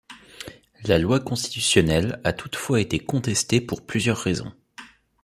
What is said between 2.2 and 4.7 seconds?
a toutefois été contestée, pour plusieurs raisons.